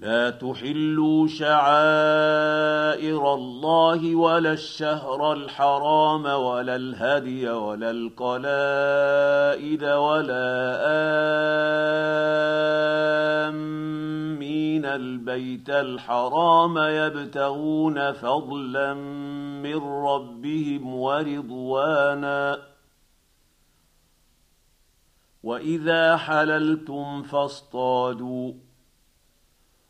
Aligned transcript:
لا 0.00 0.30
تحلوا 0.30 1.26
شعائر 1.26 3.34
الله 3.34 4.14
ولا 4.14 4.52
الشهر 4.52 5.32
الحرام 5.32 6.24
ولا 6.24 6.76
الهدي 6.76 7.50
ولا 7.50 7.90
القلائد 7.90 9.84
ولا 9.84 10.76
آمين 13.48 14.84
البيت 14.84 15.70
الحرام 15.70 16.78
يبتغون 16.78 18.12
فضلا 18.12 18.94
من 19.64 20.04
ربهم 20.04 20.94
ورضوانا. 20.94 22.58
وإذا 25.42 26.16
حللتم 26.16 27.22
فاصطادوا. 27.22 28.65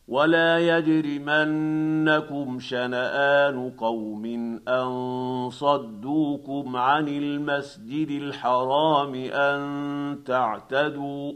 ولا 0.09 0.59
يجرمنكم 0.79 2.59
شنآن 2.61 3.71
قوم 3.71 4.25
أن 4.69 5.51
صدوكم 5.51 6.77
عن 6.77 7.09
المسجد 7.09 8.11
الحرام 8.11 9.15
أن 9.15 10.25
تعتدوا 10.25 11.33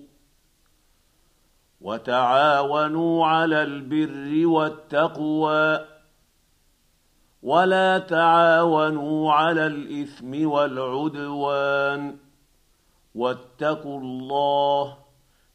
وتعاونوا 1.81 3.27
على 3.27 3.63
البر 3.63 4.47
والتقوى 4.47 5.87
ولا 7.43 7.99
تعاونوا 7.99 9.33
على 9.33 9.67
الإثم 9.67 10.47
والعدوان 10.47 12.17
واتقوا 13.15 14.01
الله 14.01 15.00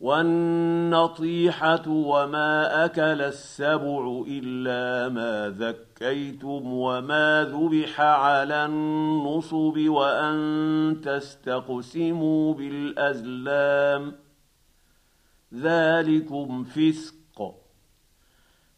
والنطيحة 0.00 1.88
وما 1.88 2.84
أكل 2.84 3.22
السبع 3.22 4.24
إلا 4.28 5.08
ما 5.08 5.54
ذكيتم 5.58 6.72
وما 6.72 7.44
ذبح 7.44 8.00
على 8.00 8.64
النصب 8.64 9.74
وأن 9.86 11.00
تستقسموا 11.04 12.54
بالأزلام. 12.54 14.12
ذلكم 15.54 16.64
فسق. 16.64 17.54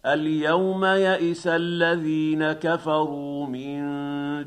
اليوم 0.07 0.85
يئس 0.85 1.47
الذين 1.47 2.53
كفروا 2.53 3.47
من 3.47 3.83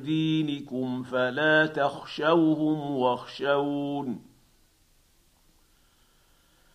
دينكم 0.02 1.04
فلا 1.04 1.66
تخشوهم 1.66 2.92
واخشون. 2.92 4.35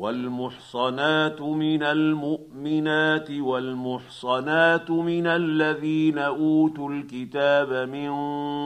والمحصنات 0.00 1.40
من 1.40 1.82
المؤمنات 1.82 3.30
والمحصنات 3.30 4.90
من 4.90 5.26
الذين 5.26 6.18
أوتوا 6.18 6.90
الكتاب 6.90 7.88
من 7.88 8.10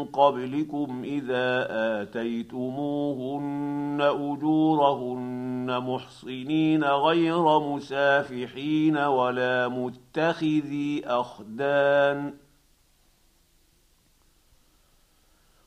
قبلكم 0.05 1.03
إذا 1.05 1.67
آتيتموهن 2.03 3.99
أجورهن 4.01 5.67
محصنين 5.81 6.85
غير 6.85 7.59
مسافحين 7.61 8.97
ولا 8.97 9.69
متخذي 9.69 11.03
أخدان 11.07 12.44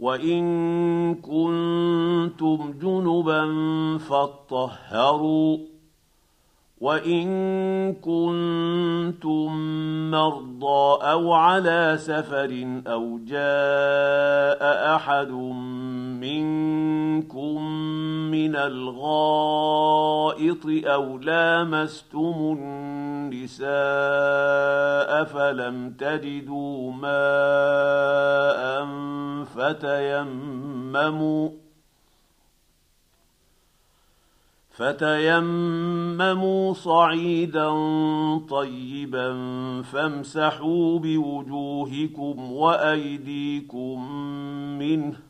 وان 0.00 1.14
كنتم 1.14 2.74
جنبا 2.82 3.42
فاطهروا 3.98 5.58
وان 6.80 7.28
كنتم 7.94 9.48
مرضى 10.10 11.04
أو 11.12 11.32
على 11.32 11.96
سفر 12.00 12.80
أو 12.86 13.18
جاء 13.26 14.96
احد 14.96 15.30
منكم 16.20 17.70
من 18.30 18.56
الغائط 18.56 20.66
أو 20.66 21.18
لامستم 21.18 22.56
النساء 22.58 23.70
فلم 25.24 25.94
تجدوا 25.98 26.92
ماء 26.92 28.86
فتيمموا 29.44 31.50
فتيمموا 34.80 36.74
صعيدا 36.74 37.70
طيبا 38.50 39.32
فامسحوا 39.82 40.98
بوجوهكم 40.98 42.52
وأيديكم 42.52 44.12
منه 44.78 45.29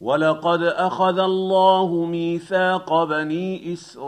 ولقد 0.00 0.62
اخذ 0.62 1.18
الله 1.18 2.04
ميثاق 2.04 3.04
بني 3.04 3.72
اسرائيل 3.72 4.04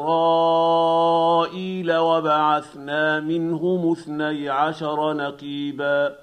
وبعثنا 1.96 3.20
منهم 3.20 3.92
اثني 3.92 4.48
عشر 4.48 5.12
نقيبا 5.12 6.16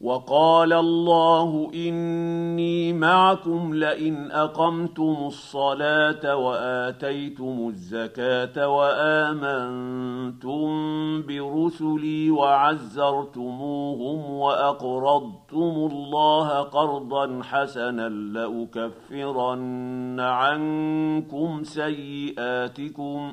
وقال 0.00 0.72
الله 0.72 1.70
إني 1.74 2.92
معكم 2.92 3.74
لئن 3.74 4.30
أقمتم 4.30 5.16
الصلاة 5.26 6.36
وآتيتم 6.36 7.68
الزكاة 7.68 8.68
وآمنتم 8.68 10.66
برسلي 11.22 12.30
وعزرتموهم 12.30 13.90
وأقرضتم 14.30 15.88
الله 15.92 16.48
قرضا 16.48 17.42
حسنا 17.42 18.08
لأكفرن 18.08 19.40
عنكم 20.20 21.64
سيئاتكم 21.64 23.32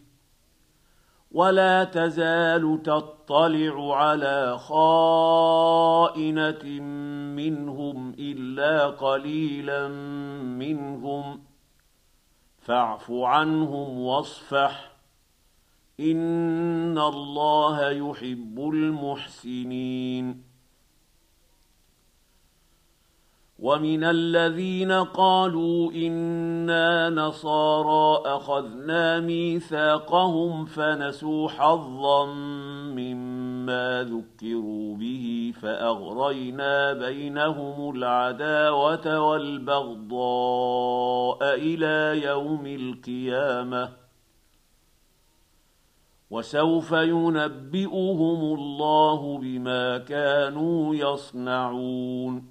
ولا 1.31 1.83
تزال 1.83 2.83
تطلع 2.83 3.95
على 3.95 4.57
خائنة 4.57 6.63
منهم 7.35 8.15
إلا 8.19 8.87
قليلا 8.87 9.87
منهم. 10.57 11.41
فاعف 12.59 13.11
عنهم 13.11 13.99
واصفح. 13.99 14.91
إن 15.99 16.97
الله 16.97 17.89
يحب 17.89 18.69
المحسنين. 18.73 20.50
ومن 23.61 24.03
الذين 24.03 24.91
قالوا 24.91 25.91
أنا 25.91 27.09
نصارى 27.09 28.21
اخذنا 28.25 29.19
ميثاقهم 29.19 30.65
فنسوا 30.65 31.49
حظا 31.49 32.25
مما 32.95 34.03
ذكروا 34.03 34.95
به 34.95 35.53
فاغرينا 35.61 36.93
بينهم 36.93 37.95
العداوه 37.95 39.19
والبغضاء 39.19 40.17
إلى 41.41 42.25
يوم 42.25 42.65
القيامه 42.65 43.89
وسوف 46.31 46.91
ينبئهم 46.91 48.57
الله 48.59 49.37
بما 49.37 49.97
كانوا 49.97 50.95
يصنعون 50.95 52.50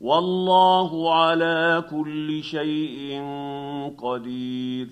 والله 0.00 1.14
على 1.14 1.84
كل 1.90 2.42
شيء 2.42 3.22
قدير. 3.98 4.88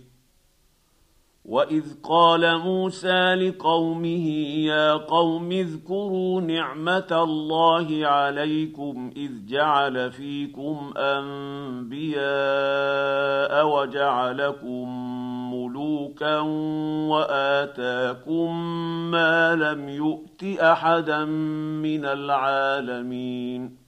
وإذ 1.45 1.85
قال 2.03 2.59
موسى 2.59 3.35
لقومه 3.35 4.29
يا 4.69 4.93
قوم 4.93 5.53
اذكروا 5.53 6.41
نعمة 6.41 7.07
الله 7.13 8.07
عليكم 8.07 9.11
إذ 9.17 9.31
جعل 9.47 10.13
فيكم 10.13 10.93
أنبياء 10.97 12.19
وجعلكم 13.69 14.89
ملوكا 15.55 16.39
وآتاكم 17.09 18.71
ما 19.11 19.55
لم 19.55 19.89
يؤت 19.89 20.45
أحدا 20.61 21.25
من 21.25 22.05
العالمين. 22.05 23.88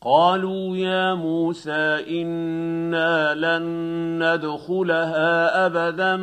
قالوا 0.00 0.76
يا 0.76 1.14
موسى 1.14 2.22
إنا 2.22 3.34
لن 3.34 3.64
ندخلها 4.22 5.66
أبدا 5.66 6.16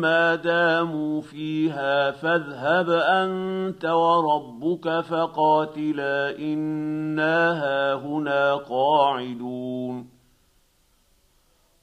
ما 0.00 0.34
داموا 0.34 1.20
فيها 1.20 2.10
فاذهب 2.10 2.90
أنت 2.90 3.84
وربك 3.84 5.00
فقاتلا 5.00 6.38
إنا 6.38 7.52
هاهنا 7.64 8.54
قاعدون 8.54 10.21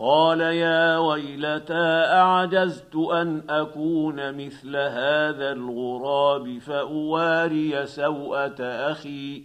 قال 0.00 0.40
يا 0.40 0.98
ويلتى 0.98 2.04
أعجزت 2.12 2.96
أن 2.96 3.42
أكون 3.50 4.32
مثل 4.46 4.76
هذا 4.76 5.52
الغراب 5.52 6.58
فأواري 6.58 7.86
سوءة 7.86 8.62
أخي 8.62 9.44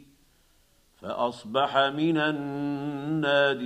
فأصبح 0.96 1.78
من 1.78 2.18
النادمين. 2.18 3.66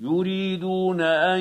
يريدون 0.00 1.00
أن 1.00 1.40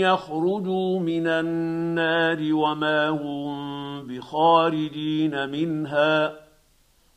يخرجوا 0.00 1.00
من 1.00 1.26
النار 1.26 2.54
وما 2.54 3.08
هم 3.08 4.06
بخارجين 4.06 5.48
منها 5.48 6.32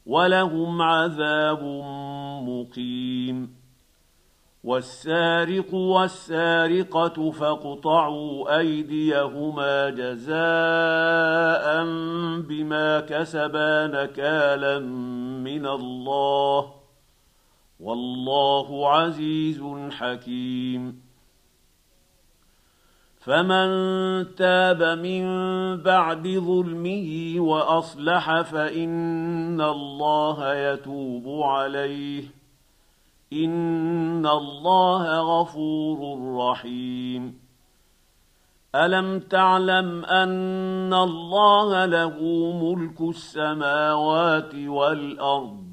ولهم 0.06 0.82
عذاب 0.82 1.64
مقيم. 2.44 3.64
والسارق 4.64 5.74
والسارقة 5.74 7.32
فاقطعوا 7.32 8.60
أيديهما 8.60 9.90
جزاء 9.90 10.34
بما 12.42 13.00
كسبا 13.00 13.88
نكالا 13.88 14.80
من 15.40 15.66
الله. 15.68 16.83
والله 17.84 18.90
عزيز 18.90 19.64
حكيم. 19.92 21.02
فمن 23.20 23.68
تاب 24.36 24.84
من 24.84 25.24
بعد 25.78 26.28
ظلمه 26.28 27.36
وأصلح 27.38 28.42
فإن 28.42 29.62
الله 29.62 30.56
يتوب 30.56 31.44
عليه. 31.44 32.24
إن 33.34 34.26
الله 34.26 35.20
غفور 35.20 36.30
رحيم. 36.38 37.40
ألم 38.76 39.20
تعلم 39.20 40.06
أن 40.06 40.94
الله 40.94 41.86
له 41.86 42.20
ملك 42.64 43.02
السماوات 43.02 44.56
والأرض؟ 44.56 45.73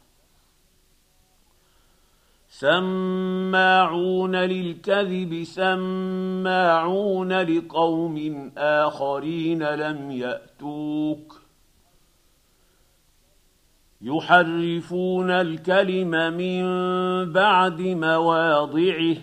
سماعون 2.61 4.35
للكذب 4.35 5.43
سماعون 5.43 7.33
لقوم 7.33 8.51
آخرين 8.57 9.63
لم 9.63 10.11
يأتوك. 10.11 11.41
يحرفون 14.01 15.31
الكلم 15.31 16.09
من 16.09 16.63
بعد 17.31 17.81
مواضعه. 17.81 19.17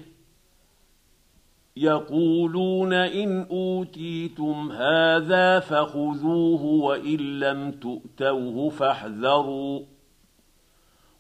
يقولون 1.77 2.93
إن 2.93 3.47
أوتيتم 3.51 4.73
هذا 4.73 5.61
فخذوه 5.61 6.65
وإن 6.65 7.41
لم 7.41 7.71
تؤتوه 7.71 8.71
فاحذروا. 8.71 9.98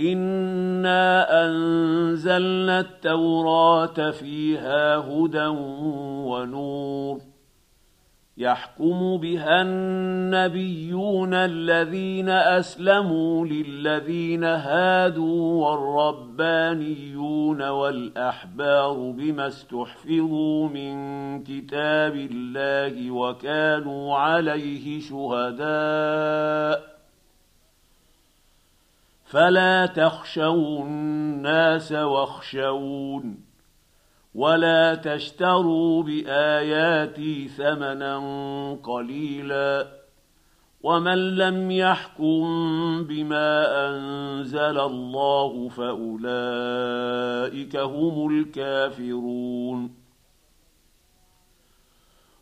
انا 0.00 1.26
انزلنا 1.46 2.80
التوراه 2.80 4.10
فيها 4.10 4.96
هدى 4.96 5.46
ونور 6.26 7.20
يحكم 8.40 9.16
بها 9.16 9.62
النبيون 9.62 11.34
الذين 11.34 12.28
اسلموا 12.28 13.46
للذين 13.46 14.44
هادوا 14.44 15.68
والربانيون 15.68 17.62
والاحبار 17.62 18.94
بما 19.10 19.46
استحفظوا 19.46 20.68
من 20.68 20.94
كتاب 21.42 22.16
الله 22.16 23.10
وكانوا 23.10 24.16
عليه 24.16 25.00
شهداء 25.00 26.90
فلا 29.30 29.86
تخشوا 29.86 30.84
الناس 30.84 31.92
واخشون 31.92 33.44
ولا 34.34 34.94
تشتروا 34.94 36.02
بآياتي 36.02 37.48
ثمنا 37.48 38.18
قليلا 38.82 39.86
ومن 40.82 41.36
لم 41.36 41.70
يحكم 41.70 42.44
بما 43.04 43.66
أنزل 43.88 44.80
الله 44.80 45.68
فأولئك 45.68 46.96
هم 47.76 48.28
الكافرون 48.30 49.99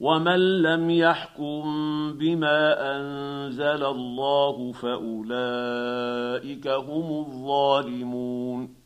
ومن 0.00 0.62
لم 0.62 0.90
يحكم 0.90 1.62
بما 2.18 2.96
انزل 2.96 3.84
الله 3.84 4.72
فاولئك 4.72 6.68
هم 6.68 7.26
الظالمون 7.26 8.85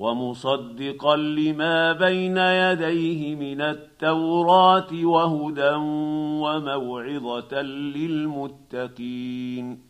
ومصدقا 0.00 1.16
لما 1.16 1.92
بين 1.92 2.36
يديه 2.36 3.34
من 3.34 3.60
التوراة 3.60 5.04
وهدى 5.04 5.74
وموعظة 6.44 7.62
للمتقين. 7.96 9.80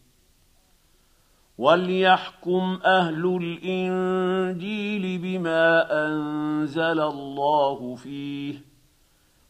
وليحكم 1.59 2.79
أهل 2.85 3.39
الإنجيل 3.43 5.19
بما 5.19 5.87
أنزل 6.07 7.01
الله 7.01 7.95
فيه 7.95 8.55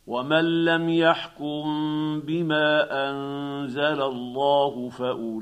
ومن 0.07 0.65
لم 0.65 0.89
يحكم 0.89 1.65
بما 2.21 2.87
أنزل 3.11 4.03
الله 4.03 4.89
فأولئك 4.89 5.41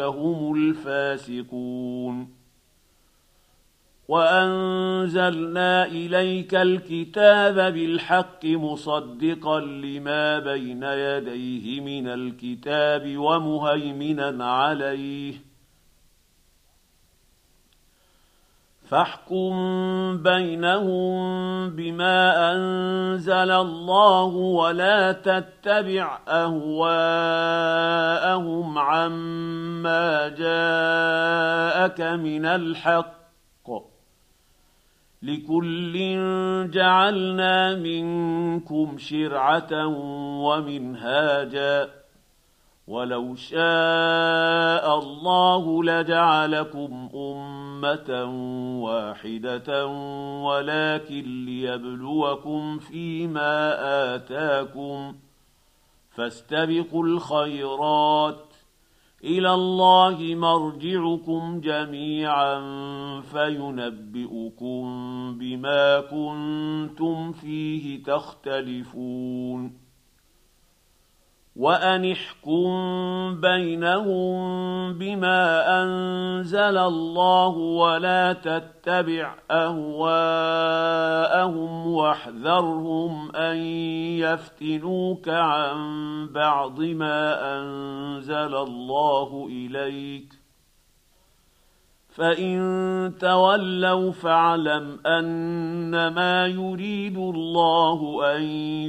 هم 0.00 0.54
الفاسقون. 0.56 2.39
وأنزلنا 4.10 5.84
إليك 5.86 6.54
الكتاب 6.54 7.54
بالحق 7.54 8.44
مصدقا 8.44 9.60
لما 9.60 10.38
بين 10.38 10.82
يديه 10.82 11.80
من 11.80 12.08
الكتاب 12.08 13.16
ومهيمنا 13.16 14.52
عليه. 14.52 15.34
فاحكم 18.88 19.52
بينهم 20.22 21.20
بما 21.70 22.52
أنزل 22.52 23.50
الله 23.50 24.24
ولا 24.34 25.12
تتبع 25.12 26.18
أهواءهم 26.28 26.68
عما 28.78 30.28
جاءك 30.28 32.00
من 32.00 32.46
الحق. 32.46 33.20
لكل 35.22 35.92
جعلنا 36.70 37.74
منكم 37.74 38.98
شرعة 38.98 39.86
ومنهاجا. 40.46 41.88
ولو 42.86 43.34
شاء 43.34 44.98
الله 44.98 45.84
لجعلكم 45.84 47.08
أمة 47.14 48.24
واحدة 48.82 49.86
ولكن 50.44 51.44
ليبلوكم 51.44 52.78
فيما 52.78 53.74
آتاكم. 54.14 55.14
فاستبقوا 56.10 57.04
الخيرات. 57.04 58.49
إلى 59.24 59.54
الله 59.54 60.34
مرجعكم 60.34 61.60
جميعا 61.60 62.60
فينبئكم 63.20 64.84
بما 65.38 66.00
كنتم 66.00 67.32
فيه 67.32 68.02
تختلفون. 68.02 69.89
وان 71.60 72.12
احكم 72.12 73.40
بينهم 73.40 74.38
بما 74.98 75.64
انزل 75.82 76.78
الله 76.78 77.48
ولا 77.48 78.32
تتبع 78.32 79.34
اهواءهم 79.50 79.86
واحذرهم 81.92 83.36
ان 83.36 83.56
يفتنوك 84.24 85.28
عن 85.28 85.78
بعض 86.32 86.80
ما 86.80 87.58
انزل 87.58 88.54
الله 88.54 89.48
اليك 89.50 90.39
فان 92.10 93.12
تولوا 93.20 94.12
فاعلم 94.12 95.06
انما 95.06 96.46
يريد 96.46 97.16
الله 97.16 98.22
ان 98.36 98.42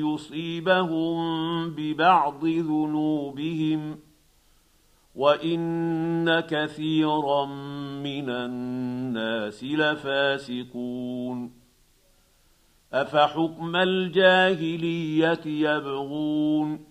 يصيبهم 0.03 1.19
ببعض 1.69 2.45
ذنوبهم 2.45 3.99
وان 5.15 6.39
كثيرا 6.39 7.45
من 8.03 8.29
الناس 8.29 9.63
لفاسقون 9.63 11.51
افحكم 12.93 13.75
الجاهليه 13.75 15.41
يبغون 15.45 16.90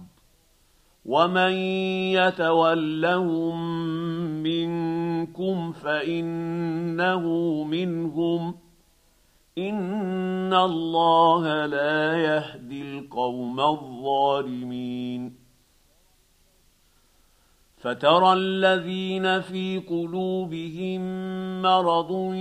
ومن 1.05 1.51
يتولهم 2.13 3.57
منكم 4.43 5.71
فانه 5.71 7.23
منهم 7.63 8.55
ان 9.57 10.53
الله 10.53 11.65
لا 11.65 12.17
يهدي 12.17 12.81
القوم 12.81 13.59
الظالمين 13.59 15.40
فترى 17.81 18.33
الذين 18.33 19.41
في 19.41 19.81
قلوبهم 19.89 21.01
مرض 21.61 22.33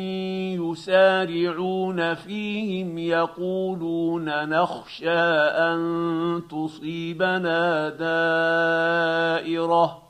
يسارعون 0.61 2.15
فيهم 2.15 2.99
يقولون 2.99 4.49
نخشى 4.49 5.21
أن 5.71 6.43
تصيبنا 6.51 7.89
دائرة. 9.39 10.10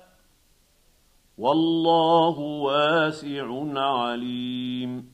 والله 1.41 2.39
واسع 2.39 3.79
عليم. 3.79 5.11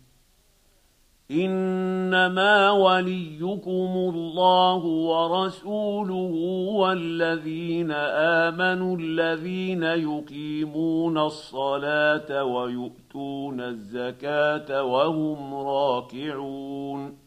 إنما 1.32 2.72
وليكم 2.72 4.12
الله 4.16 4.86
ورسوله 4.86 6.34
والذين 6.72 7.92
آمنوا 7.92 8.98
الذين 8.98 9.84
يقيمون 9.84 11.18
الصلاة 11.18 12.44
ويؤتون 12.44 13.62
الزكاة 13.62 14.84
وهم 14.84 15.54
راكعون. 15.54 17.27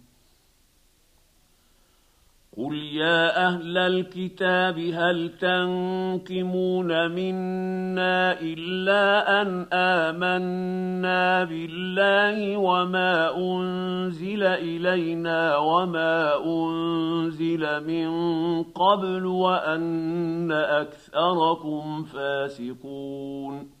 قل 2.61 2.75
يا 2.75 3.47
أهل 3.47 3.77
الكتاب 3.77 4.79
هل 4.79 5.31
تنقمون 5.39 7.11
منا 7.11 8.39
الا 8.41 9.41
ان 9.41 9.65
امنا 9.73 11.43
بالله 11.43 12.57
وما 12.57 13.37
انزل 13.37 14.43
الينا 14.43 15.57
وما 15.57 16.45
انزل 16.45 17.87
من 17.87 18.09
قبل 18.63 19.25
وان 19.25 20.51
اكثركم 20.51 22.03
فاسقون 22.03 23.80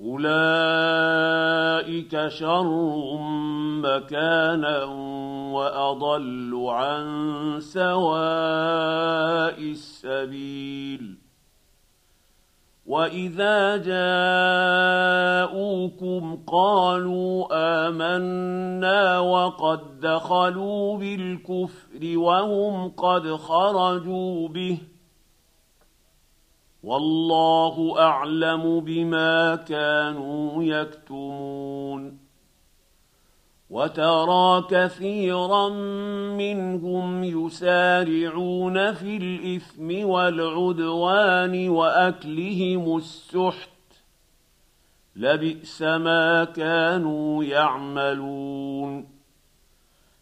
أولئك 0.00 0.28
شر 2.28 3.18
مكانا 3.82 4.84
وأضل 5.54 6.66
عن 6.68 7.06
سواء 7.60 8.00
السبيل. 9.60 11.18
وإذا 12.86 13.76
جاءوكم 15.46 16.42
قالوا 16.46 17.46
آمنا 17.88 19.18
وقد 19.18 20.00
دخلوا 20.00 20.98
بالكفر 20.98 22.18
وهم 22.18 22.88
قد 22.88 23.34
خرجوا 23.34 24.48
به 24.48 24.78
والله 26.82 27.94
أعلم 27.98 28.80
بما 28.80 29.56
كانوا 29.56 30.64
يكتمون. 30.64 32.18
وترى 33.70 34.64
كثيرا 34.70 35.68
منهم 36.38 37.24
يسارعون 37.24 38.94
في 38.94 39.16
الإثم 39.16 40.08
والعدوان 40.08 41.68
وأكلهم 41.68 42.96
السحت. 42.96 43.70
لبئس 45.16 45.82
ما 45.82 46.44
كانوا 46.44 47.44
يعملون. 47.44 49.19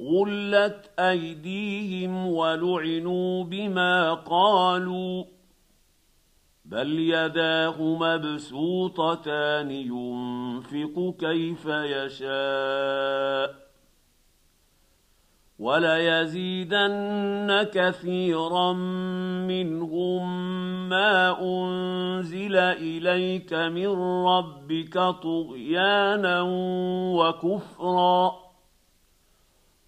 غلت 0.00 0.90
ايديهم 0.98 2.26
ولعنوا 2.26 3.44
بما 3.44 4.14
قالوا 4.14 5.24
بل 6.64 6.98
يداه 6.98 7.82
مبسوطتان 7.82 9.70
ينفق 9.70 11.14
كيف 11.18 11.66
يشاء 11.66 13.64
وليزيدن 15.58 17.08
كثيرا 17.72 18.72
منهم 19.46 20.24
ما 20.88 21.42
انزل 21.42 22.56
اليك 22.56 23.54
من 23.54 23.88
ربك 24.26 24.94
طغيانا 25.22 26.42
وكفرا 27.16 28.43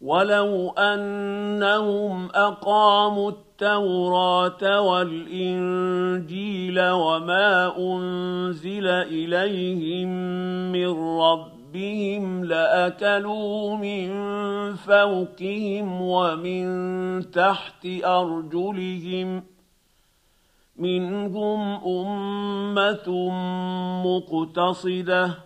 ولو 0.00 0.70
انهم 0.70 2.28
اقاموا 2.34 3.30
التوراه 3.30 4.80
والانجيل 4.80 6.80
وما 6.80 7.76
انزل 7.78 8.86
اليهم 8.86 10.08
من 10.72 11.18
ربهم 11.20 12.44
لاكلوا 12.44 13.76
من 13.76 14.08
فوقهم 14.74 16.02
ومن 16.02 17.30
تحت 17.30 17.86
ارجلهم 18.04 19.42
منهم 20.76 21.60
امه 21.86 23.30
مقتصده 24.04 25.45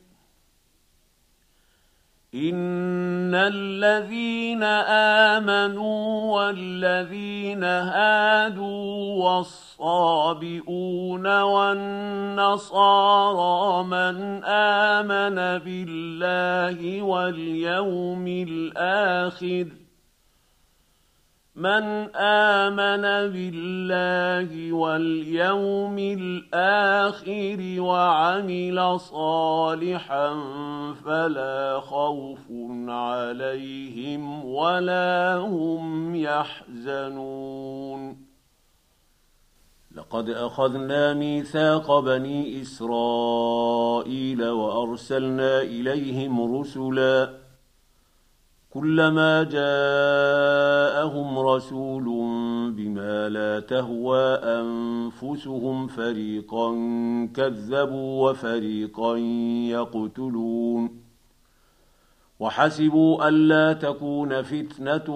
ان 2.35 3.35
الذين 3.35 4.63
امنوا 4.63 6.35
والذين 6.35 7.63
هادوا 7.63 9.23
والصابئون 9.23 11.41
والنصارى 11.41 13.03
من 13.83 14.43
امن 14.45 15.59
بالله 15.59 17.01
واليوم 17.01 18.27
الآخر 18.27 19.80
من 21.55 22.15
آمن 22.15 23.01
بالله 23.33 24.73
واليوم 24.73 25.99
الآخر 25.99 27.81
وعمل 27.81 28.99
صالحا 28.99 30.33
فلا 31.05 31.79
خوف 31.79 32.39
عليهم 32.87 34.45
ولا 34.45 35.35
هم 35.37 36.15
يحزنون. 36.15 37.71
لقد 39.95 40.29
أخذنا 40.29 41.13
ميثاق 41.13 41.99
بني 41.99 42.61
إسرائيل 42.61 44.43
وأرسلنا 44.49 45.61
إليهم 45.61 46.59
رسلا 46.59 47.40
كلما 48.73 49.43
جاءهم 49.43 51.39
رسول 51.39 52.03
بما 52.71 53.29
لا 53.29 53.59
تهوى 53.59 54.33
أنفسهم 54.33 55.87
فريقا 55.87 56.69
كذبوا 57.35 58.29
وفريقا 58.29 59.17
يقتلون 59.67 61.01
وحسبوا 62.39 63.27
الا 63.27 63.73
تكون 63.73 64.41
فتنة 64.41 65.07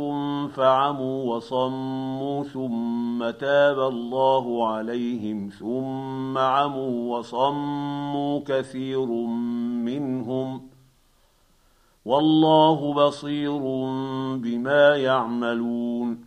فعموا 0.47 1.35
وصموا 1.35 2.43
ثم 2.43 3.29
تاب 3.29 3.79
الله 3.79 4.67
عليهم 4.67 5.49
ثم 5.49 6.37
عموا 6.37 7.17
وصموا 7.17 8.39
كثير 8.47 9.05
منهم 9.85 10.74
والله 12.05 12.93
بصير 12.93 13.59
بما 14.37 14.95
يعملون. 14.95 16.25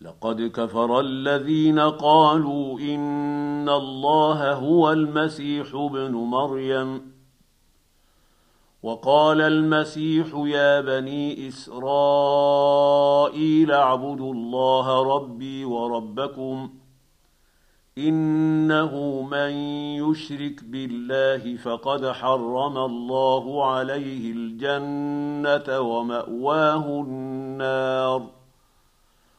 لقد 0.00 0.42
كفر 0.42 1.00
الذين 1.00 1.80
قالوا 1.80 2.80
إن 2.80 3.68
الله 3.68 4.52
هو 4.52 4.92
المسيح 4.92 5.74
ابن 5.74 6.12
مريم. 6.12 7.12
وقال 8.82 9.40
المسيح 9.40 10.26
يا 10.34 10.80
بني 10.80 11.48
إسرائيل 11.48 12.52
اعبدوا 13.72 14.34
الله 14.34 15.16
ربي 15.16 15.64
وربكم. 15.64 16.79
إنه 18.08 19.22
من 19.22 19.50
يشرك 20.02 20.64
بالله 20.64 21.56
فقد 21.56 22.06
حرم 22.06 22.78
الله 22.78 23.72
عليه 23.72 24.32
الجنة 24.32 25.80
ومأواه 25.80 26.86
النار 26.86 28.26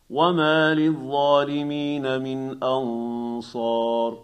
وما 0.09 0.73
للظالمين 0.73 2.21
من 2.21 2.63
أنصار. 2.63 4.17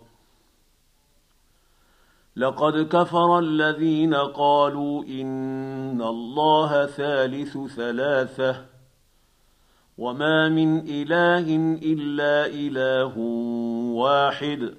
لقد 2.38 2.78
كفر 2.78 3.40
الذين 3.40 4.14
قالوا 4.14 5.04
إن 5.04 6.02
الله 6.02 6.86
ثالث 6.86 7.58
ثلاثة 7.58 8.66
وما 9.98 10.50
من 10.50 10.80
اله 10.80 11.78
الا 11.84 12.46
اله 12.46 13.18
واحد 13.98 14.74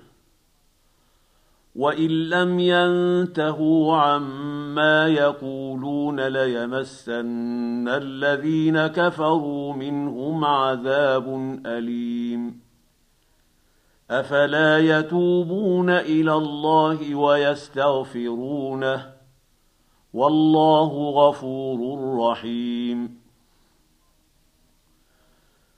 وان 1.75 2.09
لم 2.09 2.59
ينتهوا 2.61 3.97
عما 3.97 5.09
يقولون 5.09 6.21
ليمسن 6.21 7.89
الذين 7.89 8.87
كفروا 8.87 9.73
منهم 9.73 10.45
عذاب 10.45 11.35
اليم 11.67 12.61
افلا 14.11 14.79
يتوبون 14.79 15.91
إلى 15.91 16.33
الله 16.33 17.15
ويستغفرونه 17.15 19.07
والله 20.15 21.11
غفور 21.11 22.17
رحيم 22.19 23.28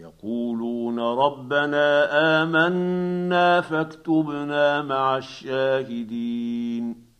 يقولون 0.00 1.00
ربنا 1.00 2.08
آمنا 2.42 3.60
فاكتبنا 3.60 4.82
مع 4.82 5.16
الشاهدين. 5.16 7.10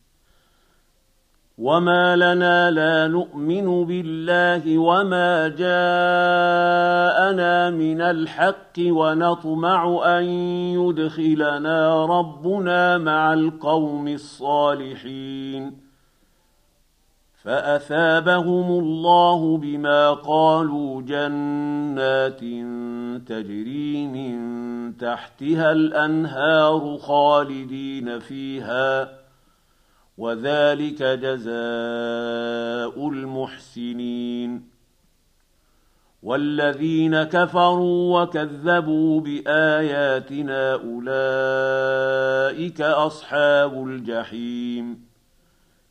وما 1.58 2.16
لنا 2.16 2.70
لا 2.70 3.06
نؤمن 3.06 3.84
بالله 3.84 4.78
وما 4.78 5.48
جاءنا 5.48 5.70
من 7.70 8.00
الحق 8.00 8.78
ونطمع 8.78 10.00
أن 10.18 10.24
يدخلنا 10.80 12.06
ربنا 12.06 12.98
مع 12.98 13.32
القوم 13.32 14.08
الصالحين. 14.08 15.89
فأثابهم 17.44 18.78
الله 18.78 19.56
بما 19.56 20.12
قالوا 20.12 21.02
جنات 21.02 22.40
تجري 23.28 24.06
من 24.06 24.96
تحتها 24.96 25.72
الأنهار 25.72 26.98
خالدين 26.98 28.18
فيها 28.18 29.08
وذلك 30.18 31.02
جزاء 31.02 31.48
المحسنين. 33.08 34.70
والذين 36.22 37.22
كفروا 37.22 38.22
وكذبوا 38.22 39.20
بآياتنا 39.20 40.72
أولئك 40.74 41.20
أصحاب 42.80 43.86
الجحيم. 43.86 45.09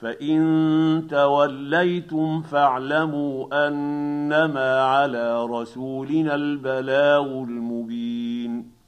فان 0.00 1.06
توليتم 1.10 2.42
فاعلموا 2.42 3.66
انما 3.68 4.82
على 4.82 5.44
رسولنا 5.44 6.34
البلاغ 6.34 7.26
المبين 7.26 8.80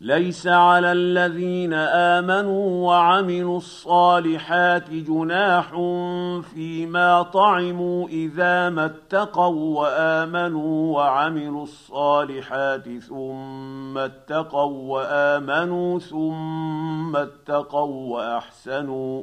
ليس 0.00 0.46
على 0.46 0.92
الذين 0.92 1.72
امنوا 1.74 2.86
وعملوا 2.88 3.56
الصالحات 3.56 4.90
جناح 4.90 5.70
فيما 6.54 7.22
طعموا 7.22 8.08
اذا 8.08 8.70
ما 8.70 8.84
اتقوا 8.84 9.80
وامنوا 9.80 10.96
وعملوا 10.96 11.62
الصالحات 11.62 12.88
ثم 12.98 13.98
اتقوا 13.98 14.92
وامنوا 14.92 15.98
ثم 15.98 17.16
اتقوا 17.16 18.16
واحسنوا 18.16 19.22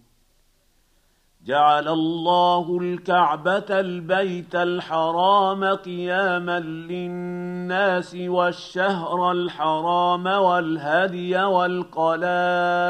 جعل 1.45 1.87
الله 1.87 2.77
الكعبة 2.81 3.65
البيت 3.69 4.55
الحرام 4.55 5.63
قياما 5.63 6.59
للناس 6.59 8.15
والشهر 8.15 9.31
الحرام 9.31 10.25
والهدي 10.25 11.43
والقلائد. 11.43 12.89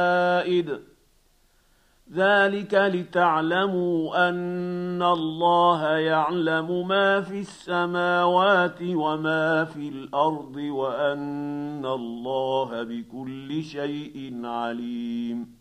ذلك 2.13 2.73
لتعلموا 2.73 4.29
أن 4.29 5.03
الله 5.03 5.87
يعلم 5.87 6.87
ما 6.87 7.21
في 7.21 7.39
السماوات 7.39 8.79
وما 8.81 9.65
في 9.65 9.89
الأرض 9.89 10.55
وأن 10.55 11.85
الله 11.85 12.83
بكل 12.83 13.63
شيء 13.63 14.41
عليم. 14.43 15.60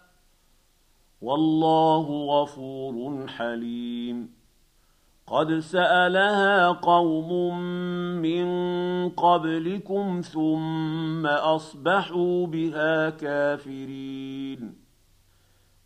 والله 1.21 2.25
غفور 2.41 3.27
حليم. 3.27 4.29
قد 5.27 5.59
سألها 5.59 6.67
قوم 6.67 7.59
من 8.21 8.45
قبلكم 9.09 10.21
ثم 10.21 11.27
أصبحوا 11.27 12.47
بها 12.47 13.09
كافرين. 13.09 14.80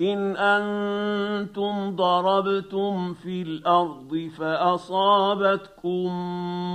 إن 0.00 0.36
أنتم 0.36 1.96
ضربتم 1.96 3.14
في 3.14 3.42
الأرض 3.42 4.30
فأصابتكم 4.38 6.08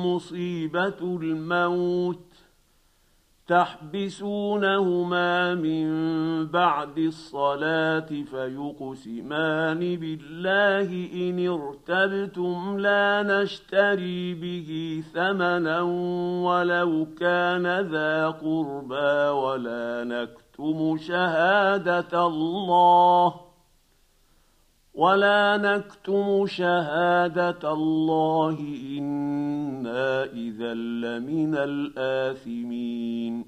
مصيبة 0.05 0.99
الموت 1.01 2.19
تحبسونهما 3.47 5.55
من 5.55 5.87
بعد 6.47 6.97
الصلاة 6.97 8.07
فيقسمان 8.31 9.79
بالله 9.79 11.09
إن 11.13 11.47
ارتبتم 11.47 12.79
لا 12.79 13.23
نشتري 13.23 14.33
به 14.33 15.03
ثمنا 15.13 15.81
ولو 16.43 17.07
كان 17.19 17.79
ذا 17.79 18.29
قربى 18.29 19.29
ولا 19.29 20.03
نكتب 20.03 20.42
نكتم 20.59 20.97
شهادة 20.97 22.27
الله. 22.27 23.33
ولا 24.93 25.57
نكتم 25.57 26.47
شهادة 26.47 27.73
الله. 27.73 28.59
إنا 28.97 30.23
إذا 30.23 30.73
لمن 30.73 31.55
الآثمين. 31.55 33.45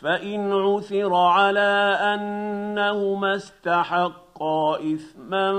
فإن 0.00 0.52
عثر 0.52 1.14
على 1.14 1.98
أنهما 2.00 3.36
استحقا 3.36 4.29
اثما 4.42 5.52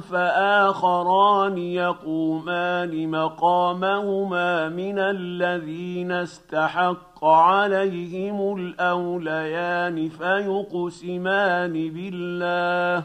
فآخران 0.00 1.58
يقومان 1.58 3.10
مقامهما 3.10 4.68
من 4.68 4.98
الذين 4.98 6.12
استحقوا 6.12 7.08
حق 7.18 7.24
عليهم 7.24 8.56
الأوليان 8.56 10.08
فيقسمان 10.08 11.72
بالله 11.72 13.04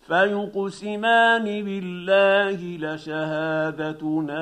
فيقسمان 0.00 1.44
بالله 1.44 2.58
لشهادتنا 2.78 4.40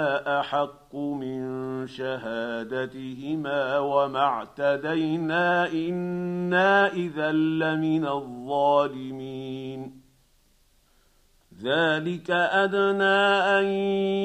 احق 0.95 1.01
من 1.01 1.87
شهادتهما 1.87 3.79
وما 3.79 4.19
اعتدينا 4.19 5.73
أنا 5.73 6.93
اذا 6.93 7.33
لمن 7.33 8.07
الظالمين 8.07 10.01
ذلك 11.63 12.31
ادنى 12.31 13.25
ان 13.59 13.65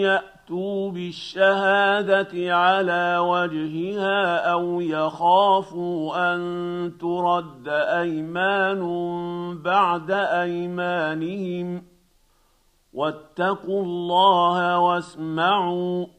ياتوا 0.06 0.92
بالشهاده 0.92 2.56
على 2.56 3.18
وجهها 3.18 4.52
أو 4.52 4.82
يخافوا 4.82 6.34
ان 6.34 6.92
ترد 7.00 7.68
ايمان 7.68 8.82
بعد 9.62 10.12
ايمانهم 10.12 11.84
واتقوا 12.94 13.84
الله 13.84 14.80
واسمعوا 14.80 16.19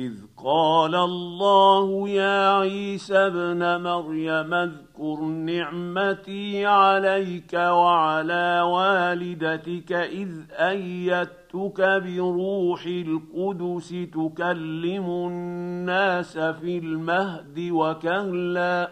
إذ 0.00 0.12
قال 0.44 0.94
الله 0.94 2.08
يا 2.08 2.58
عيسى 2.58 3.16
ابن 3.16 3.82
مريم 3.82 4.54
اذكر 4.54 5.20
نعمتي 5.24 6.66
عليك 6.66 7.54
وعلى 7.54 8.60
والدتك 8.60 9.92
إذ 9.92 10.30
أيدتك 10.52 11.80
بروح 11.80 12.86
القدس 12.86 13.88
تكلم 13.88 15.04
الناس 15.04 16.38
في 16.38 16.78
المهد 16.78 17.68
وكهلا 17.70 18.90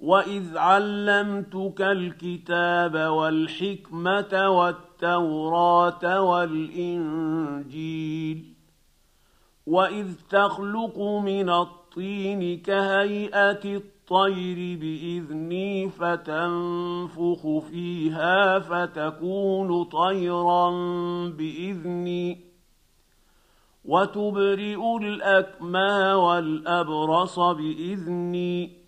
وإذ 0.00 0.58
علمتك 0.58 1.82
الكتاب 1.82 2.96
والحكمة 2.96 4.48
والتوراة 4.48 6.22
والإنجيل 6.22 7.38
واذ 9.68 10.14
تخلق 10.30 10.98
من 10.98 11.50
الطين 11.50 12.60
كهيئه 12.60 13.76
الطير 13.76 14.78
باذني 14.78 15.88
فتنفخ 15.88 17.58
فيها 17.70 18.58
فتكون 18.58 19.84
طيرا 19.84 20.70
باذني 21.28 22.40
وتبرئ 23.84 24.96
الاكمى 24.96 26.12
والابرص 26.12 27.38
باذني 27.38 28.78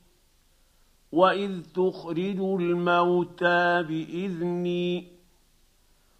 واذ 1.12 1.62
تخرج 1.74 2.40
الموتى 2.40 3.82
باذني 3.82 5.19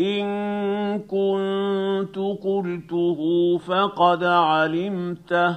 ان 0.00 0.98
كنت 0.98 2.18
قلته 2.44 3.20
فقد 3.58 4.24
علمته 4.24 5.56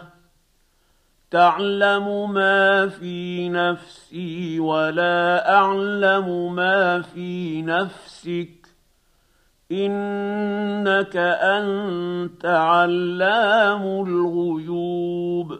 تعلم 1.31 2.33
ما 2.33 2.87
في 2.87 3.49
نفسي 3.49 4.59
ولا 4.59 5.55
اعلم 5.55 6.55
ما 6.55 7.01
في 7.01 7.61
نفسك 7.61 8.67
انك 9.71 11.17
انت 11.17 12.45
علام 12.45 13.81
الغيوب 13.83 15.59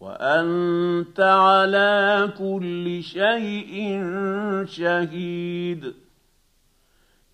وأنت 0.00 1.20
على 1.20 2.28
كل 2.38 3.02
شيء 3.02 4.02
شهيد. 4.64 5.94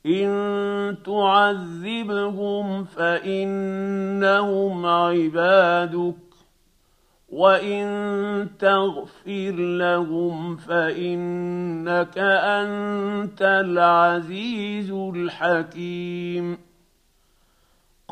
إن 0.06 0.96
تعذبهم 1.06 2.84
فإنهم 2.84 4.86
عبادك 4.86 6.14
وإن 7.28 8.48
تغفر 8.58 9.54
لهم 9.56 10.56
فإنك 10.56 12.18
أنت 12.18 13.42
العزيز 13.42 14.90
الحكيم. 14.90 16.58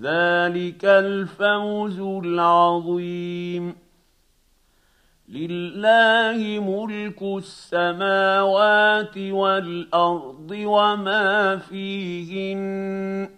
ذلك 0.00 0.84
الفوز 0.84 2.00
العظيم. 2.00 3.76
لله 5.28 6.60
ملك 6.60 7.22
السماوات 7.22 9.18
والأرض 9.18 10.50
وما 10.50 11.56
فيهن 11.56 13.30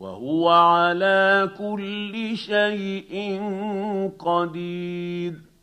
وهو 0.00 0.48
على 0.48 1.50
كل 1.58 2.36
شيء 2.36 3.40
قدير. 4.18 5.55